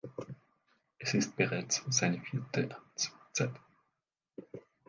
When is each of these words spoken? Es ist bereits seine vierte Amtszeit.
Es 0.97 1.13
ist 1.13 1.35
bereits 1.35 1.83
seine 1.89 2.19
vierte 2.21 2.75
Amtszeit. 2.75 3.51